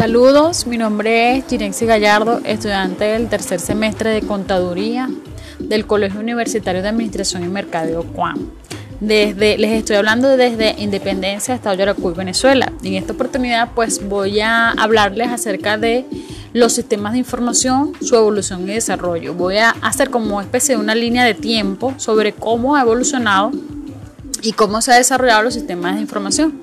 Saludos, 0.00 0.66
mi 0.66 0.78
nombre 0.78 1.36
es 1.36 1.44
Girexi 1.46 1.84
Gallardo, 1.84 2.40
estudiante 2.44 3.04
del 3.04 3.28
tercer 3.28 3.60
semestre 3.60 4.08
de 4.08 4.22
Contaduría 4.22 5.10
del 5.58 5.86
Colegio 5.86 6.20
Universitario 6.20 6.80
de 6.80 6.88
Administración 6.88 7.44
y 7.44 7.48
Mercadeo 7.48 8.04
CUAM. 8.04 8.48
Desde, 9.00 9.58
les 9.58 9.72
estoy 9.72 9.96
hablando 9.96 10.38
desde 10.38 10.74
Independencia, 10.78 11.54
Estado 11.54 11.76
Yaracuy, 11.76 12.14
Venezuela. 12.14 12.72
Y 12.82 12.88
en 12.88 12.94
esta 12.94 13.12
oportunidad 13.12 13.72
pues 13.74 14.02
voy 14.08 14.40
a 14.40 14.70
hablarles 14.70 15.28
acerca 15.28 15.76
de 15.76 16.06
los 16.54 16.72
sistemas 16.72 17.12
de 17.12 17.18
información, 17.18 17.92
su 18.00 18.16
evolución 18.16 18.62
y 18.62 18.72
desarrollo. 18.72 19.34
Voy 19.34 19.58
a 19.58 19.68
hacer 19.82 20.08
como 20.08 20.36
una 20.36 20.44
especie 20.44 20.76
de 20.76 20.80
una 20.80 20.94
línea 20.94 21.26
de 21.26 21.34
tiempo 21.34 21.92
sobre 21.98 22.32
cómo 22.32 22.74
ha 22.74 22.80
evolucionado 22.80 23.52
y 24.42 24.52
cómo 24.52 24.80
se 24.80 24.92
han 24.92 24.98
desarrollado 24.98 25.42
los 25.42 25.54
sistemas 25.54 25.94
de 25.94 26.02
información. 26.02 26.60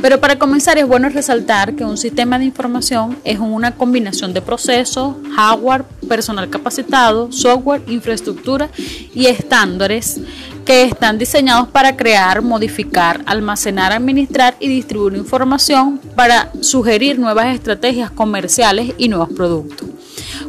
Pero 0.00 0.20
para 0.20 0.38
comenzar 0.38 0.76
es 0.76 0.86
bueno 0.86 1.08
resaltar 1.08 1.74
que 1.74 1.84
un 1.84 1.96
sistema 1.96 2.38
de 2.38 2.44
información 2.44 3.16
es 3.24 3.38
una 3.38 3.74
combinación 3.74 4.34
de 4.34 4.42
procesos, 4.42 5.16
hardware, 5.34 5.84
personal 6.08 6.50
capacitado, 6.50 7.32
software, 7.32 7.82
infraestructura 7.86 8.68
y 9.14 9.26
estándares 9.26 10.20
que 10.64 10.82
están 10.82 11.18
diseñados 11.18 11.68
para 11.68 11.96
crear, 11.96 12.42
modificar, 12.42 13.22
almacenar, 13.26 13.92
administrar 13.92 14.56
y 14.60 14.68
distribuir 14.68 15.14
información 15.14 16.00
para 16.16 16.50
sugerir 16.60 17.18
nuevas 17.18 17.54
estrategias 17.54 18.10
comerciales 18.10 18.94
y 18.98 19.08
nuevos 19.08 19.30
productos. 19.34 19.88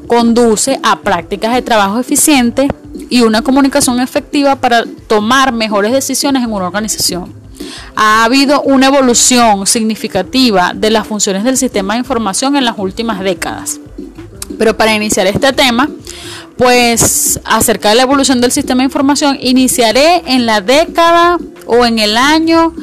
Conduce 0.07 0.79
a 0.83 0.99
prácticas 0.99 1.53
de 1.53 1.61
trabajo 1.61 1.99
eficientes 1.99 2.69
y 3.09 3.21
una 3.21 3.41
comunicación 3.41 3.99
efectiva 3.99 4.55
para 4.55 4.83
tomar 5.07 5.53
mejores 5.53 5.91
decisiones 5.91 6.43
en 6.43 6.51
una 6.51 6.65
organización. 6.65 7.33
Ha 7.95 8.23
habido 8.23 8.61
una 8.61 8.87
evolución 8.87 9.65
significativa 9.65 10.73
de 10.75 10.89
las 10.89 11.07
funciones 11.07 11.43
del 11.43 11.57
sistema 11.57 11.93
de 11.93 11.99
información 11.99 12.55
en 12.55 12.65
las 12.65 12.77
últimas 12.77 13.19
décadas. 13.21 13.79
Pero 14.57 14.77
para 14.77 14.93
iniciar 14.93 15.27
este 15.27 15.53
tema, 15.53 15.89
pues 16.57 17.39
acerca 17.43 17.89
de 17.89 17.95
la 17.95 18.03
evolución 18.03 18.41
del 18.41 18.51
sistema 18.51 18.79
de 18.81 18.85
información, 18.85 19.37
iniciaré 19.41 20.23
en 20.25 20.45
la 20.45 20.61
década 20.61 21.37
o 21.65 21.85
en 21.85 21.99
el 21.99 22.15
año 22.17 22.73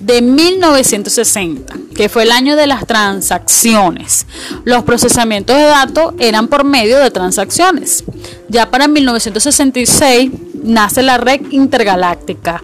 de 0.00 0.22
1960, 0.22 1.74
que 1.94 2.08
fue 2.08 2.22
el 2.22 2.32
año 2.32 2.56
de 2.56 2.66
las 2.66 2.86
transacciones. 2.86 4.26
Los 4.64 4.84
procesamientos 4.84 5.56
de 5.56 5.64
datos 5.64 6.14
eran 6.18 6.48
por 6.48 6.64
medio 6.64 6.98
de 6.98 7.10
transacciones. 7.10 8.04
Ya 8.48 8.70
para 8.70 8.88
1966 8.88 10.30
nace 10.62 11.02
la 11.02 11.18
red 11.18 11.40
intergaláctica. 11.50 12.62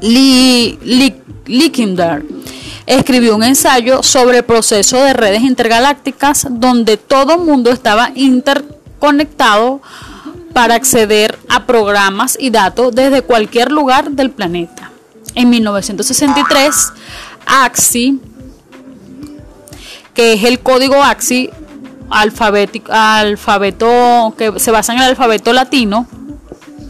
Lee, 0.00 0.78
escribió 2.86 3.36
un 3.36 3.42
ensayo 3.42 4.02
sobre 4.02 4.38
el 4.38 4.44
proceso 4.44 5.02
de 5.02 5.12
redes 5.12 5.42
intergalácticas 5.42 6.46
donde 6.50 6.96
todo 6.96 7.38
mundo 7.38 7.70
estaba 7.70 8.10
interconectado 8.14 9.80
para 10.52 10.74
acceder 10.74 11.38
a 11.48 11.66
programas 11.66 12.36
y 12.38 12.50
datos 12.50 12.94
desde 12.94 13.22
cualquier 13.22 13.72
lugar 13.72 14.10
del 14.10 14.30
planeta. 14.30 14.91
En 15.34 15.50
1963, 15.50 16.92
AXI, 17.46 18.20
que 20.14 20.34
es 20.34 20.44
el 20.44 20.60
código 20.60 21.02
AXI, 21.02 21.50
alfabeto 22.10 22.74
que 24.36 24.52
se 24.58 24.70
basa 24.70 24.92
en 24.92 24.98
el 25.00 25.04
alfabeto 25.06 25.52
latino, 25.52 26.06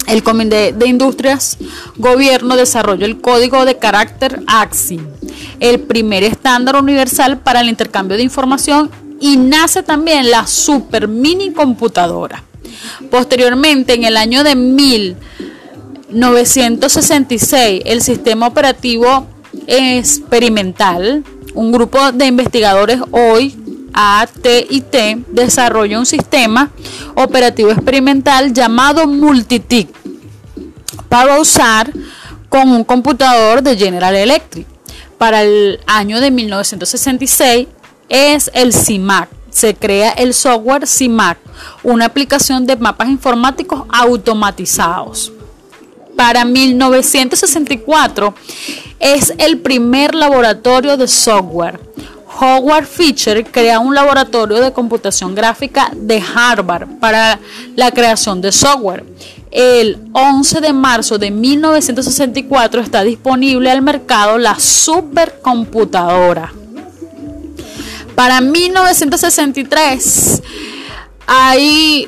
el 0.09 0.23
Comité 0.25 0.73
de 0.73 0.87
Industrias 0.87 1.59
Gobierno 1.97 2.57
desarrolló 2.57 3.07
el 3.07 3.21
código 3.21 3.65
de 3.65 3.79
carácter 3.79 4.43
AXI, 4.47 5.01
el 5.61 5.81
primer 5.81 6.25
estándar 6.25 6.77
universal 6.77 7.39
para 7.39 7.61
el 7.61 7.69
intercambio 7.69 8.17
de 8.17 8.25
información 8.25 8.91
y 9.21 9.37
nace 9.37 9.85
también 9.85 10.31
la 10.31 10.47
super 10.49 11.07
mini 11.07 11.53
computadora. 11.53 12.43
Posteriormente, 13.11 13.95
en 13.95 14.05
el 14.05 14.17
año 14.17 14.43
de 14.43 14.57
1966, 16.13 17.83
el 17.87 18.03
sistema 18.03 18.47
operativo 18.47 19.27
experimental, 19.67 21.25
un 21.55 21.73
grupo 21.73 22.13
de 22.13 22.27
investigadores 22.27 23.01
hoy 23.11 23.57
AT&T 23.95 25.25
desarrolla 25.29 25.99
un 25.99 26.07
sistema 26.07 26.71
operativo 27.15 27.71
experimental 27.71 28.53
llamado 28.53 29.07
Multitic 29.07 29.89
para 31.09 31.41
usar 31.41 31.93
con 32.49 32.69
un 32.69 32.85
computador 32.85 33.63
de 33.63 33.77
General 33.77 34.15
Electric. 34.15 34.67
Para 35.19 35.43
el 35.43 35.81
año 35.87 36.21
de 36.21 36.31
1966 36.31 37.69
es 38.09 38.51
el 38.55 38.73
CIMAC. 38.73 39.29
Se 39.51 39.75
crea 39.75 40.11
el 40.13 40.35
software 40.35 40.87
CIMAC, 40.87 41.39
una 41.83 42.07
aplicación 42.07 42.67
de 42.67 42.77
mapas 42.77 43.09
informáticos 43.09 43.85
automatizados. 43.91 45.33
Para 46.23 46.45
1964 46.45 48.35
es 49.01 49.35
el 49.39 49.59
primer 49.59 50.15
laboratorio 50.15 50.97
de 50.97 51.09
software 51.09 51.81
Howard 52.41 52.87
Fisher 52.87 53.45
crea 53.45 53.81
un 53.81 53.93
laboratorio 53.93 54.61
de 54.61 54.73
computación 54.73 55.35
gráfica 55.35 55.91
de 55.97 56.23
Harvard 56.23 57.01
para 57.01 57.41
la 57.75 57.91
creación 57.91 58.41
de 58.41 58.53
software. 58.53 59.05
El 59.51 59.99
11 60.13 60.61
de 60.61 60.73
marzo 60.73 61.19
de 61.19 61.33
1964 61.33 62.83
está 62.83 63.03
disponible 63.03 63.69
al 63.69 63.83
mercado 63.83 64.39
la 64.39 64.61
supercomputadora. 64.61 66.53
Para 68.15 68.41
1963 68.41 70.41
hay 71.27 72.07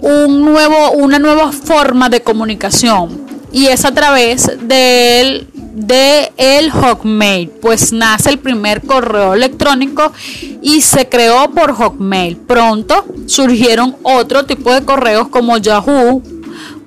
una 0.00 1.18
nueva 1.18 1.52
forma 1.52 2.08
de 2.08 2.22
comunicación 2.22 3.21
y 3.52 3.66
es 3.66 3.84
a 3.84 3.92
través 3.92 4.50
del 4.62 5.46
de 5.74 6.32
el 6.36 6.70
Hotmail, 6.70 7.48
pues 7.48 7.92
nace 7.92 8.30
el 8.30 8.38
primer 8.38 8.82
correo 8.82 9.34
electrónico 9.34 10.12
y 10.60 10.82
se 10.82 11.08
creó 11.08 11.50
por 11.50 11.72
Hotmail. 11.72 12.36
Pronto 12.36 13.06
surgieron 13.26 13.96
otro 14.02 14.44
tipo 14.44 14.72
de 14.72 14.84
correos 14.84 15.28
como 15.28 15.56
Yahoo, 15.56 16.22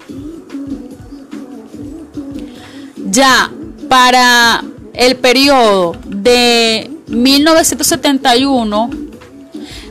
Ya 3.10 3.50
para 3.88 4.62
el 4.94 5.16
periodo 5.16 5.96
de 6.06 6.92
1971, 7.08 8.90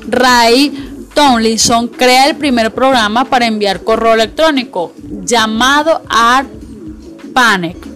Ray 0.09 1.09
Tomlinson 1.15 1.89
crea 1.89 2.27
el 2.27 2.37
primer 2.37 2.75
programa 2.75 3.25
para 3.25 3.47
enviar 3.47 3.83
correo 3.83 4.13
electrónico 4.13 4.93
llamado 5.25 6.03
ARPANET. 6.11 7.92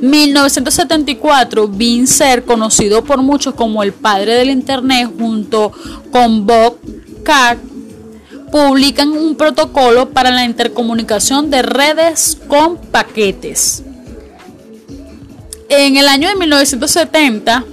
1974, 0.00 1.68
Vincer, 1.68 2.44
conocido 2.44 3.04
por 3.04 3.22
muchos 3.22 3.54
como 3.54 3.82
el 3.82 3.92
padre 3.92 4.34
del 4.34 4.50
Internet, 4.50 5.10
junto 5.18 5.72
con 6.10 6.46
Bob 6.46 6.78
Card, 7.22 7.58
publican 8.50 9.10
un 9.10 9.34
protocolo 9.34 10.10
para 10.10 10.30
la 10.30 10.44
intercomunicación 10.44 11.50
de 11.50 11.62
redes 11.62 12.38
con 12.46 12.76
paquetes. 12.76 13.82
En 15.68 15.96
el 15.96 16.06
año 16.06 16.28
de 16.28 16.36
1970 16.36 17.64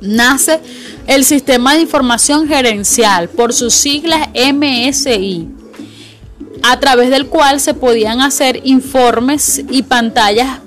nace 0.00 0.60
el 1.06 1.24
Sistema 1.24 1.74
de 1.74 1.82
Información 1.82 2.48
Gerencial, 2.48 3.28
por 3.28 3.52
sus 3.52 3.74
siglas 3.74 4.28
MSI, 4.34 5.48
a 6.62 6.80
través 6.80 7.10
del 7.10 7.26
cual 7.26 7.60
se 7.60 7.74
podían 7.74 8.20
hacer 8.20 8.60
informes 8.64 9.62
y 9.70 9.82
pantallas 9.82 10.60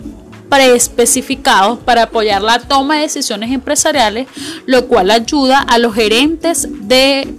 preespecificados 0.51 1.79
para 1.79 2.03
apoyar 2.03 2.41
la 2.41 2.59
toma 2.59 2.95
de 2.95 3.03
decisiones 3.03 3.51
empresariales, 3.51 4.27
lo 4.65 4.87
cual 4.87 5.09
ayuda 5.09 5.61
a 5.61 5.77
los 5.77 5.95
gerentes 5.95 6.67
de, 6.69 7.33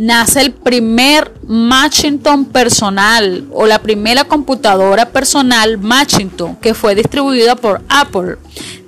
nace 0.00 0.40
el 0.40 0.52
primer 0.52 1.30
Macintosh 1.46 2.46
personal 2.46 3.44
o 3.52 3.66
la 3.66 3.82
primera 3.82 4.24
computadora 4.24 5.10
personal 5.10 5.76
Macintosh 5.76 6.56
que 6.62 6.72
fue 6.72 6.94
distribuida 6.94 7.54
por 7.54 7.82
Apple. 7.86 8.38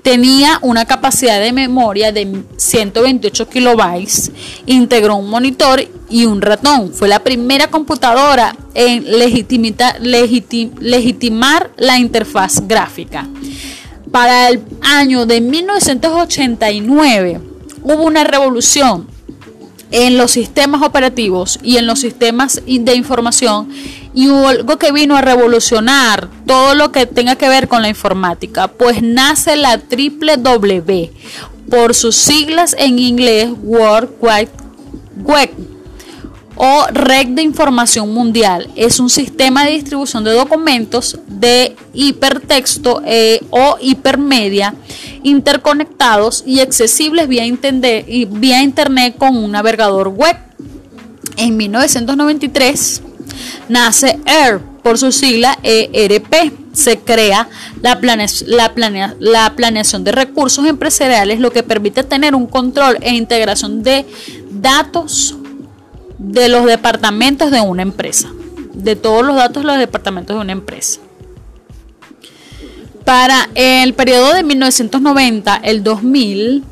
Tenía 0.03 0.59
una 0.63 0.87
capacidad 0.87 1.39
de 1.39 1.53
memoria 1.53 2.13
de 2.13 2.45
128 2.57 3.47
kilobytes, 3.47 4.33
integró 4.65 5.17
un 5.17 5.29
monitor 5.29 5.87
y 6.09 6.25
un 6.25 6.41
ratón. 6.41 6.95
Fue 6.95 7.09
la 7.09 7.23
primera 7.23 7.67
computadora 7.69 8.57
en 8.73 9.05
legitimar 9.21 10.01
la 11.77 11.99
interfaz 11.99 12.67
gráfica. 12.67 13.29
Para 14.11 14.49
el 14.49 14.63
año 14.81 15.27
de 15.27 15.43
1989, 15.43 17.41
hubo 17.83 18.03
una 18.03 18.25
revolución 18.25 19.13
en 19.93 20.19
los 20.19 20.33
sistemas 20.33 20.83
operativos 20.83 21.61
y 21.63 21.77
en 21.77 21.87
los 21.87 22.01
sistemas 22.01 22.61
de 22.67 22.95
información 22.95 23.69
y 24.15 24.29
algo 24.29 24.79
que 24.79 24.93
vino 24.93 25.17
a 25.17 25.21
revolucionar 25.21 26.29
todo 26.47 26.75
lo 26.75 26.93
que 26.93 27.07
tenga 27.07 27.37
que 27.37 27.49
ver 27.49 27.69
con 27.69 27.83
la 27.83 27.89
informática, 27.89 28.69
pues 28.69 29.03
nace 29.03 29.57
la 29.57 29.79
triple 29.79 30.37
W 30.37 31.13
por 31.71 31.95
sus 31.95 32.17
siglas 32.17 32.75
en 32.79 32.99
inglés 32.99 33.51
World 33.63 34.11
Wide 34.21 34.51
Web 35.23 35.51
o 36.57 36.85
Red 36.93 37.29
de 37.29 37.43
Información 37.43 38.13
Mundial. 38.13 38.69
Es 38.77 39.01
un 39.01 39.11
sistema 39.11 39.65
de 39.65 39.73
distribución 39.73 40.25
de 40.25 40.33
documentos 40.33 41.19
de 41.27 41.77
hipertexto 41.93 43.03
eh, 43.05 43.41
o 43.51 43.77
hipermedia 43.81 44.75
interconectados 45.23 46.43
y 46.47 46.61
accesibles 46.61 47.29
vía, 47.29 47.47
Internet 47.47 49.17
con 49.17 49.37
un 49.37 49.53
navegador 49.53 50.09
web. 50.09 50.37
En 51.37 51.57
1993 51.57 53.03
nace 53.69 54.19
ERP 54.27 54.73
por 54.83 54.99
su 54.99 55.13
sigla 55.13 55.59
ERP. 55.63 56.53
Se 56.73 56.99
crea 56.99 57.49
la, 57.83 57.99
la, 58.47 59.15
la 59.21 59.55
planeación 59.55 60.05
de 60.05 60.13
recursos 60.13 60.67
empresariales, 60.67 61.39
lo 61.39 61.53
que 61.53 61.63
permite 61.63 62.03
tener 62.03 62.35
un 62.35 62.47
control 62.47 62.99
e 63.03 63.13
integración 63.15 63.83
de 63.83 64.07
datos 64.51 65.37
de 66.23 66.49
los 66.49 66.65
departamentos 66.65 67.51
de 67.51 67.61
una 67.61 67.83
empresa, 67.83 68.31
de 68.75 68.97
todos 68.97 69.25
los 69.25 69.37
datos 69.37 69.63
de 69.63 69.67
los 69.67 69.79
departamentos 69.79 70.37
de 70.37 70.43
una 70.43 70.53
empresa. 70.53 71.01
Para 73.05 73.51
el 73.55 73.95
periodo 73.95 74.33
de 74.33 74.45
1990, 74.45 75.57
el 75.65 75.83
2000, 75.83 76.65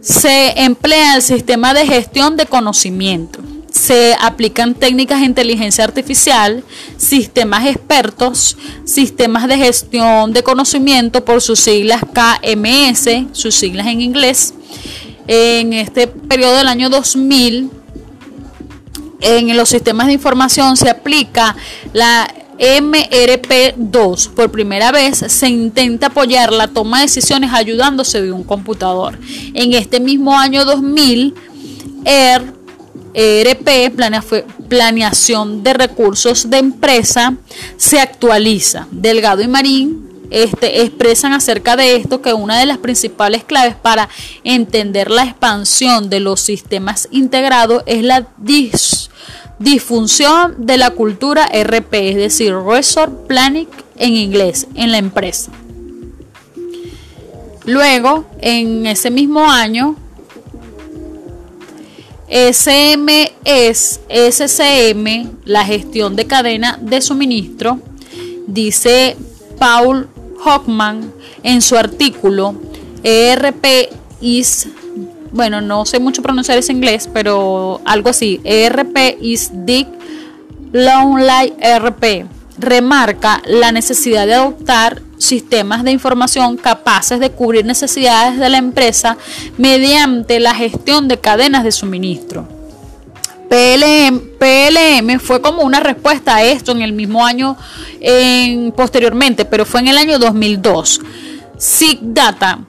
se 0.00 0.62
emplea 0.62 1.16
el 1.16 1.22
sistema 1.22 1.74
de 1.74 1.86
gestión 1.86 2.36
de 2.36 2.46
conocimiento. 2.46 3.40
Se 3.70 4.16
aplican 4.20 4.74
técnicas 4.74 5.20
de 5.20 5.26
inteligencia 5.26 5.84
artificial, 5.84 6.64
sistemas 6.96 7.66
expertos, 7.66 8.56
sistemas 8.84 9.48
de 9.48 9.58
gestión 9.58 10.32
de 10.32 10.42
conocimiento 10.42 11.24
por 11.24 11.42
sus 11.42 11.60
siglas 11.60 12.02
KMS, 12.12 13.26
sus 13.32 13.54
siglas 13.54 13.88
en 13.88 14.00
inglés, 14.00 14.54
en 15.26 15.72
este 15.72 16.06
periodo 16.06 16.56
del 16.56 16.68
año 16.68 16.90
2000, 16.90 17.70
en 19.20 19.56
los 19.56 19.68
sistemas 19.68 20.06
de 20.06 20.12
información 20.14 20.76
se 20.76 20.90
aplica 20.90 21.56
la 21.92 22.32
MRP2. 22.58 24.28
Por 24.30 24.50
primera 24.50 24.92
vez 24.92 25.18
se 25.18 25.48
intenta 25.48 26.08
apoyar 26.08 26.52
la 26.52 26.68
toma 26.68 26.98
de 26.98 27.06
decisiones 27.06 27.52
ayudándose 27.52 28.20
de 28.22 28.32
un 28.32 28.44
computador. 28.44 29.18
En 29.54 29.72
este 29.72 30.00
mismo 30.00 30.38
año 30.38 30.64
2000, 30.64 31.34
ER, 32.04 32.54
ERP, 33.14 33.94
Planeación 34.68 35.62
de 35.62 35.72
Recursos 35.72 36.50
de 36.50 36.58
Empresa, 36.58 37.34
se 37.76 38.00
actualiza. 38.00 38.86
Delgado 38.90 39.42
y 39.42 39.48
Marín 39.48 40.03
este, 40.34 40.82
expresan 40.82 41.32
acerca 41.32 41.76
de 41.76 41.94
esto 41.94 42.20
que 42.20 42.32
una 42.32 42.58
de 42.58 42.66
las 42.66 42.78
principales 42.78 43.44
claves 43.44 43.76
para 43.76 44.08
entender 44.42 45.08
la 45.08 45.22
expansión 45.22 46.10
de 46.10 46.18
los 46.18 46.40
sistemas 46.40 47.06
integrados 47.12 47.84
es 47.86 48.02
la 48.02 48.26
disfunción 49.60 50.66
de 50.66 50.76
la 50.76 50.90
cultura 50.90 51.46
RP, 51.46 52.10
es 52.10 52.16
decir, 52.16 52.52
Resort 52.52 53.28
Planning 53.28 53.68
en 53.96 54.14
inglés, 54.14 54.66
en 54.74 54.90
la 54.90 54.98
empresa. 54.98 55.52
Luego, 57.64 58.24
en 58.40 58.86
ese 58.86 59.12
mismo 59.12 59.48
año, 59.48 59.94
SM 62.28 63.32
es 63.44 64.00
SCM, 64.08 65.30
la 65.44 65.64
gestión 65.64 66.16
de 66.16 66.26
cadena 66.26 66.76
de 66.82 67.00
suministro, 67.00 67.78
dice 68.48 69.16
Paul 69.60 70.08
Hockman 70.44 71.12
en 71.42 71.62
su 71.62 71.76
artículo 71.76 72.54
ERP 73.02 73.64
is, 74.20 74.68
bueno, 75.32 75.60
no 75.60 75.86
sé 75.86 75.98
mucho 75.98 76.22
pronunciar 76.22 76.58
ese 76.58 76.72
inglés, 76.72 77.08
pero 77.12 77.80
algo 77.84 78.10
así, 78.10 78.40
ERP 78.44 79.18
is 79.20 79.50
Dick 79.52 79.88
Lonely 80.72 81.54
ERP, 81.60 82.26
remarca 82.58 83.42
la 83.46 83.72
necesidad 83.72 84.26
de 84.26 84.34
adoptar 84.34 85.02
sistemas 85.18 85.82
de 85.82 85.92
información 85.92 86.56
capaces 86.56 87.20
de 87.20 87.30
cubrir 87.30 87.64
necesidades 87.64 88.38
de 88.38 88.48
la 88.50 88.58
empresa 88.58 89.16
mediante 89.56 90.40
la 90.40 90.54
gestión 90.54 91.08
de 91.08 91.18
cadenas 91.18 91.64
de 91.64 91.72
suministro. 91.72 92.53
PLM, 93.48 94.20
PLM 94.38 95.20
fue 95.20 95.40
como 95.40 95.62
una 95.62 95.80
respuesta 95.80 96.36
a 96.36 96.44
esto 96.44 96.72
en 96.72 96.82
el 96.82 96.92
mismo 96.92 97.24
año 97.24 97.56
en, 98.00 98.72
posteriormente, 98.72 99.44
pero 99.44 99.64
fue 99.64 99.80
en 99.80 99.88
el 99.88 99.98
año 99.98 100.18
2002. 100.18 101.00
SIG 101.58 101.98
Data 102.02 102.60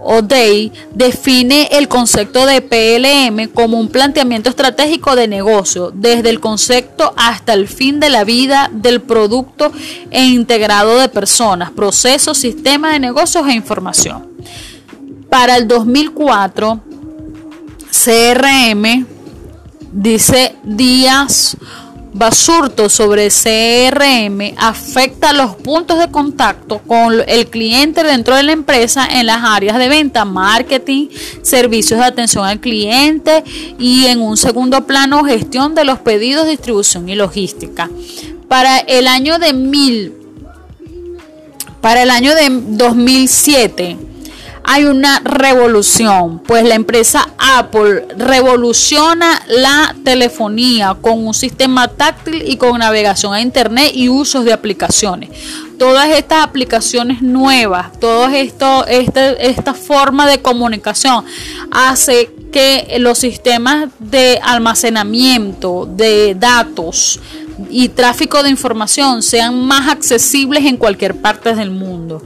o 0.00 0.22
DAY 0.22 0.72
define 0.94 1.68
el 1.72 1.88
concepto 1.88 2.46
de 2.46 2.62
PLM 2.62 3.48
como 3.52 3.78
un 3.78 3.88
planteamiento 3.88 4.48
estratégico 4.48 5.16
de 5.16 5.28
negocio, 5.28 5.90
desde 5.94 6.30
el 6.30 6.40
concepto 6.40 7.12
hasta 7.16 7.52
el 7.52 7.68
fin 7.68 8.00
de 8.00 8.10
la 8.10 8.24
vida 8.24 8.70
del 8.72 9.00
producto 9.00 9.72
e 10.10 10.24
integrado 10.24 10.98
de 10.98 11.08
personas, 11.08 11.70
procesos, 11.70 12.38
sistemas 12.38 12.92
de 12.92 13.00
negocios 13.00 13.46
e 13.48 13.52
información. 13.52 14.28
Para 15.28 15.56
el 15.56 15.68
2004, 15.68 16.80
CRM, 17.90 19.06
dice 19.92 20.54
Díaz 20.64 21.56
Basurto 22.12 22.88
sobre 22.88 23.28
CRM 23.28 24.54
afecta 24.56 25.32
los 25.32 25.56
puntos 25.56 25.98
de 25.98 26.10
contacto 26.10 26.80
con 26.86 27.14
el 27.26 27.46
cliente 27.48 28.02
dentro 28.02 28.34
de 28.34 28.42
la 28.42 28.52
empresa 28.52 29.06
en 29.06 29.26
las 29.26 29.44
áreas 29.44 29.78
de 29.78 29.88
venta, 29.88 30.24
marketing, 30.24 31.08
servicios 31.42 32.00
de 32.00 32.06
atención 32.06 32.44
al 32.44 32.60
cliente 32.60 33.44
y 33.78 34.06
en 34.06 34.22
un 34.22 34.36
segundo 34.36 34.86
plano 34.86 35.22
gestión 35.24 35.74
de 35.74 35.84
los 35.84 35.98
pedidos, 35.98 36.48
distribución 36.48 37.08
y 37.08 37.14
logística. 37.14 37.90
Para 38.48 38.78
el 38.78 39.06
año 39.06 39.38
de 39.38 39.52
mil, 39.52 40.14
para 41.82 42.02
el 42.02 42.10
año 42.10 42.34
de 42.34 42.48
2007 42.50 44.07
hay 44.70 44.84
una 44.84 45.20
revolución, 45.20 46.40
pues 46.40 46.62
la 46.62 46.74
empresa 46.74 47.30
Apple 47.38 48.06
revoluciona 48.18 49.40
la 49.48 49.96
telefonía 50.04 50.94
con 51.00 51.26
un 51.26 51.32
sistema 51.32 51.88
táctil 51.88 52.42
y 52.46 52.58
con 52.58 52.78
navegación 52.78 53.32
a 53.32 53.40
internet 53.40 53.92
y 53.94 54.10
usos 54.10 54.44
de 54.44 54.52
aplicaciones. 54.52 55.30
Todas 55.78 56.10
estas 56.10 56.44
aplicaciones 56.44 57.22
nuevas, 57.22 57.98
toda 57.98 58.36
este, 58.36 59.48
esta 59.48 59.72
forma 59.72 60.28
de 60.28 60.42
comunicación 60.42 61.24
hace 61.70 62.30
que 62.52 62.94
los 62.98 63.16
sistemas 63.16 63.88
de 63.98 64.38
almacenamiento 64.42 65.88
de 65.90 66.34
datos 66.34 67.20
y 67.70 67.88
tráfico 67.88 68.42
de 68.42 68.50
información 68.50 69.22
sean 69.22 69.64
más 69.64 69.88
accesibles 69.88 70.66
en 70.66 70.76
cualquier 70.76 71.16
parte 71.16 71.54
del 71.54 71.70
mundo. 71.70 72.22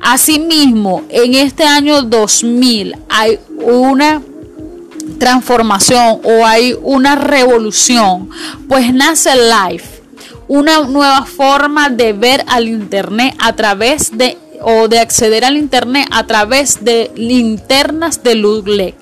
Asimismo, 0.00 1.04
en 1.08 1.34
este 1.34 1.64
año 1.64 2.02
2000 2.02 2.96
hay 3.08 3.38
una 3.62 4.22
transformación 5.18 6.20
o 6.24 6.46
hay 6.46 6.74
una 6.82 7.14
revolución, 7.14 8.30
pues 8.68 8.92
nace 8.92 9.30
Live, 9.36 9.84
una 10.48 10.80
nueva 10.80 11.26
forma 11.26 11.90
de 11.90 12.12
ver 12.12 12.44
al 12.48 12.66
Internet 12.66 13.34
a 13.38 13.54
través 13.54 14.16
de 14.16 14.38
o 14.62 14.88
de 14.88 14.98
acceder 14.98 15.44
al 15.44 15.56
Internet 15.56 16.06
a 16.10 16.26
través 16.26 16.84
de 16.84 17.10
linternas 17.14 18.22
de 18.22 18.34
luz 18.34 18.66
LED. 18.66 18.94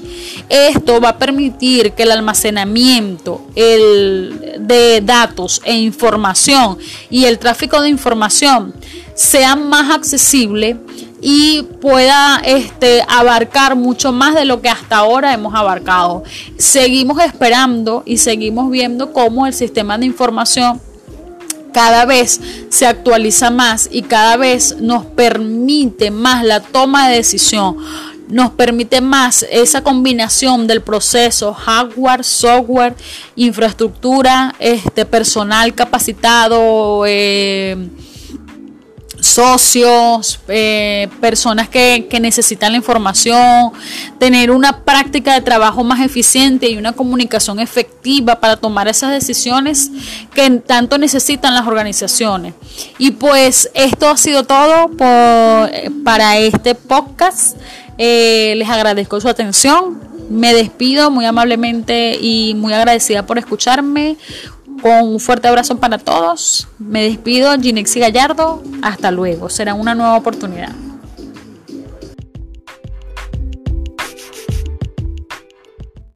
Esto 0.48 1.00
va 1.00 1.10
a 1.10 1.18
permitir 1.18 1.92
que 1.92 2.04
el 2.04 2.12
almacenamiento 2.12 3.42
el, 3.54 4.56
de 4.60 5.00
datos 5.00 5.60
e 5.64 5.74
información 5.74 6.78
y 7.10 7.24
el 7.24 7.38
tráfico 7.38 7.80
de 7.80 7.88
información 7.88 8.74
sea 9.14 9.56
más 9.56 9.90
accesible 9.90 10.76
y 11.20 11.62
pueda 11.80 12.40
este, 12.44 13.02
abarcar 13.08 13.76
mucho 13.76 14.12
más 14.12 14.34
de 14.34 14.44
lo 14.44 14.60
que 14.60 14.68
hasta 14.68 14.98
ahora 14.98 15.32
hemos 15.32 15.54
abarcado. 15.54 16.22
Seguimos 16.56 17.20
esperando 17.22 18.02
y 18.06 18.18
seguimos 18.18 18.70
viendo 18.70 19.12
cómo 19.12 19.46
el 19.46 19.52
sistema 19.52 19.98
de 19.98 20.06
información 20.06 20.80
cada 21.72 22.04
vez 22.06 22.40
se 22.70 22.86
actualiza 22.86 23.50
más 23.50 23.88
y 23.90 24.02
cada 24.02 24.36
vez 24.36 24.76
nos 24.80 25.04
permite 25.04 26.10
más 26.10 26.44
la 26.44 26.60
toma 26.60 27.08
de 27.08 27.16
decisión, 27.16 27.76
nos 28.28 28.50
permite 28.50 29.00
más 29.00 29.44
esa 29.50 29.82
combinación 29.82 30.66
del 30.66 30.82
proceso 30.82 31.54
hardware, 31.54 32.24
software, 32.24 32.94
infraestructura, 33.36 34.54
este 34.58 35.04
personal 35.04 35.74
capacitado, 35.74 37.04
eh, 37.06 37.88
socios, 39.20 40.38
eh, 40.48 41.08
personas 41.20 41.68
que, 41.68 42.06
que, 42.08 42.20
necesitan 42.20 42.72
la 42.72 42.78
información, 42.78 43.72
tener 44.18 44.50
una 44.50 44.84
práctica 44.84 45.34
de 45.34 45.40
trabajo 45.40 45.82
más 45.84 46.00
eficiente 46.00 46.68
y 46.68 46.76
una 46.76 46.92
comunicación 46.92 47.58
efectiva 47.58 48.40
para 48.40 48.56
tomar 48.56 48.88
esas 48.88 49.12
decisiones 49.12 49.90
que 50.34 50.48
tanto 50.60 50.98
necesitan 50.98 51.54
las 51.54 51.66
organizaciones. 51.66 52.54
Y 52.98 53.12
pues 53.12 53.70
esto 53.74 54.08
ha 54.08 54.16
sido 54.16 54.44
todo 54.44 54.88
por, 54.88 55.70
para 56.04 56.38
este 56.38 56.74
podcast. 56.74 57.56
Eh, 57.98 58.54
les 58.56 58.68
agradezco 58.68 59.20
su 59.20 59.28
atención. 59.28 60.00
Me 60.30 60.54
despido 60.54 61.10
muy 61.10 61.24
amablemente 61.24 62.18
y 62.20 62.54
muy 62.54 62.72
agradecida 62.72 63.26
por 63.26 63.38
escucharme. 63.38 64.16
Con 64.82 65.08
un 65.08 65.20
fuerte 65.20 65.48
abrazo 65.48 65.78
para 65.78 65.98
todos. 65.98 66.68
Me 66.78 67.02
despido, 67.04 67.52
Ginexi 67.60 68.00
Gallardo. 68.00 68.62
Hasta 68.82 69.10
luego. 69.10 69.48
Será 69.48 69.74
una 69.74 69.94
nueva 69.94 70.16
oportunidad. 70.16 70.72